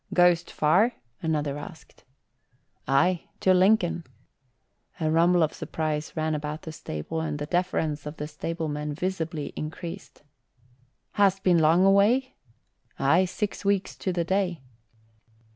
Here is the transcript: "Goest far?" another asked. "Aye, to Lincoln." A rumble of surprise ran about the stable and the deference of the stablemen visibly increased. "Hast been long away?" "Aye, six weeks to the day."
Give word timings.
"Goest 0.15 0.49
far?" 0.49 0.93
another 1.21 1.59
asked. 1.59 2.05
"Aye, 2.87 3.29
to 3.39 3.53
Lincoln." 3.53 4.03
A 4.99 5.11
rumble 5.11 5.43
of 5.43 5.53
surprise 5.53 6.13
ran 6.17 6.33
about 6.33 6.63
the 6.63 6.71
stable 6.71 7.21
and 7.21 7.37
the 7.37 7.45
deference 7.45 8.07
of 8.07 8.17
the 8.17 8.25
stablemen 8.27 8.95
visibly 8.95 9.53
increased. 9.55 10.23
"Hast 11.11 11.43
been 11.43 11.59
long 11.59 11.85
away?" 11.85 12.33
"Aye, 12.97 13.25
six 13.25 13.63
weeks 13.63 13.95
to 13.97 14.11
the 14.11 14.23
day." 14.25 14.63